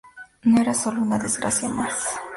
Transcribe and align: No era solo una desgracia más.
No 0.41 0.59
era 0.59 0.73
solo 0.73 1.03
una 1.03 1.19
desgracia 1.19 1.69
más. 1.69 2.19